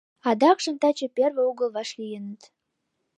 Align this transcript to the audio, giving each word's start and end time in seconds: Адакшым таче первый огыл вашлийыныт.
Адакшым 0.29 0.75
таче 0.81 1.07
первый 1.17 1.45
огыл 1.51 1.69
вашлийыныт. 1.75 2.41